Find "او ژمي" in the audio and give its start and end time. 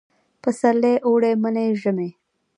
1.69-2.09